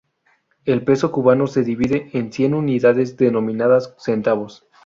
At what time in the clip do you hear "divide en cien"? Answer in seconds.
1.61-2.55